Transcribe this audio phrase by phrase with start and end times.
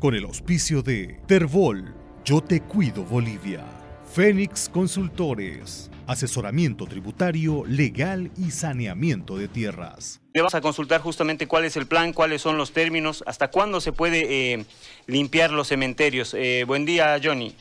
[0.00, 1.94] con el auspicio de Terbol,
[2.24, 3.62] Yo Te Cuido Bolivia,
[4.10, 10.22] Fénix Consultores, asesoramiento tributario, legal y saneamiento de tierras.
[10.32, 13.78] Le vamos a consultar justamente cuál es el plan, cuáles son los términos, hasta cuándo
[13.82, 14.64] se puede eh,
[15.06, 16.32] limpiar los cementerios.
[16.32, 17.54] Eh, buen día, Johnny.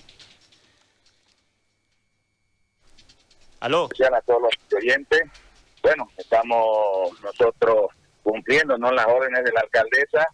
[3.59, 3.89] Aló.
[4.15, 5.23] A todos los clientes.
[5.83, 7.87] Bueno, estamos nosotros
[8.23, 8.91] cumpliendo ¿no?
[8.91, 10.25] las órdenes de la alcaldesa,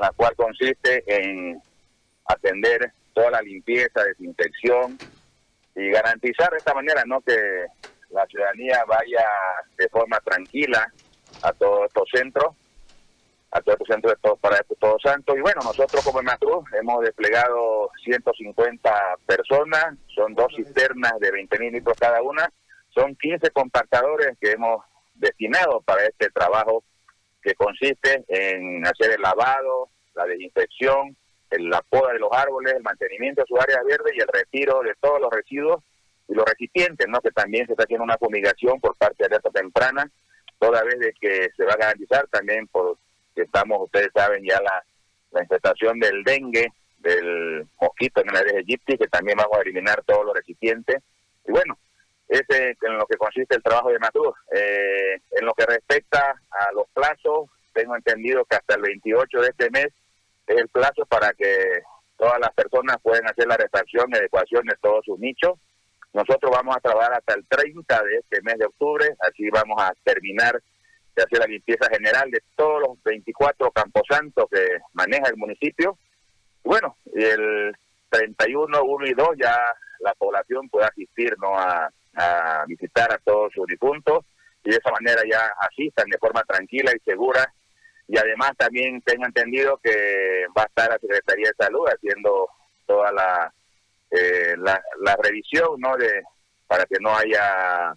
[0.00, 1.60] la cual consiste en
[2.26, 4.98] atender toda la limpieza, desinfección
[5.76, 7.66] y garantizar de esta manera no que
[8.10, 9.26] la ciudadanía vaya
[9.76, 10.92] de forma tranquila
[11.42, 12.54] a todos estos centros,
[13.50, 15.36] a todos estos centros de todo, para Todos Santos.
[15.36, 21.72] Y bueno, nosotros como Macruz hemos desplegado 150 personas, son dos cisternas de 20 mil
[21.72, 22.50] litros cada una,
[22.94, 26.84] son 15 compactadores que hemos destinado para este trabajo
[27.44, 31.16] que consiste en hacer el lavado, la desinfección,
[31.50, 34.94] la poda de los árboles, el mantenimiento de sus áreas verdes y el retiro de
[35.00, 35.84] todos los residuos
[36.26, 37.20] y los recipientes, ¿no?
[37.20, 40.10] que también se está haciendo una fumigación por parte de esta temprana,
[40.58, 42.96] toda vez de que se va a garantizar también por
[43.36, 44.84] estamos, ustedes saben ya la,
[45.32, 50.02] la infestación del dengue, del mosquito en el área de que también vamos a eliminar
[50.04, 51.02] todos los recipientes.
[51.46, 51.76] Y bueno,
[52.34, 54.34] ese en lo que consiste el trabajo de Maduro.
[54.52, 59.48] Eh, en lo que respecta a los plazos, tengo entendido que hasta el 28 de
[59.48, 59.88] este mes
[60.46, 61.82] es el plazo para que
[62.16, 65.58] todas las personas puedan hacer la refacción y adecuación de todos sus nichos.
[66.12, 69.92] Nosotros vamos a trabajar hasta el 30 de este mes de octubre, así vamos a
[70.04, 70.60] terminar
[71.16, 75.98] de hacer la limpieza general de todos los 24 camposantos que maneja el municipio.
[76.62, 77.76] Bueno, el
[78.10, 79.56] 31, 1 y 2 ya
[80.00, 81.58] la población puede asistir ¿no?
[81.58, 84.24] a, a visitar a todos sus difuntos
[84.64, 87.52] y de esa manera ya asistan de forma tranquila y segura.
[88.08, 92.48] Y además también tengo entendido que va a estar la Secretaría de Salud haciendo
[92.86, 93.52] toda la,
[94.10, 95.96] eh, la, revisión ¿no?
[95.96, 96.22] de
[96.66, 97.94] para que no haya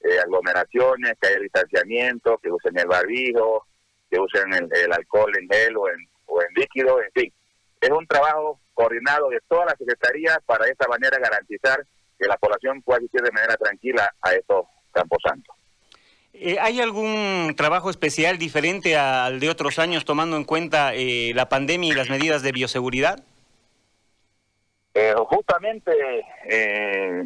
[0.00, 3.66] eh, aglomeraciones, que haya distanciamiento, que usen el barbijo,
[4.10, 7.32] que usen el, alcohol en gel o en, o en líquido, en fin.
[7.80, 11.84] Es un trabajo coordinado de todas las secretarías para de esta manera garantizar
[12.24, 15.54] que la población pueda asistir de manera tranquila a estos camposantos.
[16.32, 21.48] Eh, ¿Hay algún trabajo especial diferente al de otros años tomando en cuenta eh, la
[21.48, 23.22] pandemia y las medidas de bioseguridad?
[24.94, 25.92] Eh, justamente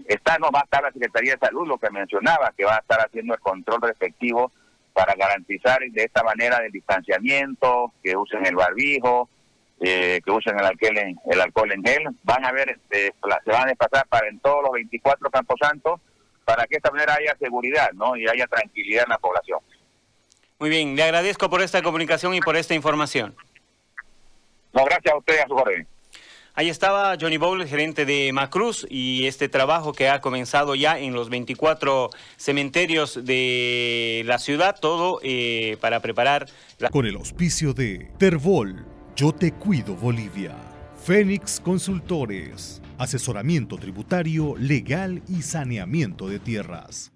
[0.08, 2.78] está, no va a estar la Secretaría de Salud, lo que mencionaba, que va a
[2.78, 4.50] estar haciendo el control respectivo
[4.94, 9.28] para garantizar de esta manera el distanciamiento, que usen el barbijo,
[9.80, 12.04] eh, que usen el alcohol, en, el alcohol en gel.
[12.22, 15.28] Van a ver, este, se van a pasar para en todos los 24
[15.60, 16.00] Santos
[16.44, 18.16] para que de esta manera haya seguridad ¿no?
[18.16, 19.60] y haya tranquilidad en la población.
[20.58, 23.36] Muy bien, le agradezco por esta comunicación y por esta información.
[24.72, 25.86] No, gracias a usted, a su orden.
[26.54, 31.12] Ahí estaba Johnny Bowl, gerente de Macruz, y este trabajo que ha comenzado ya en
[31.12, 36.48] los 24 cementerios de la ciudad, todo eh, para preparar...
[36.78, 36.90] La...
[36.90, 38.84] Con el auspicio de Terbol,
[39.18, 40.54] Yo Te Cuido Bolivia,
[41.04, 47.10] Fénix Consultores, asesoramiento tributario, legal y saneamiento de tierras.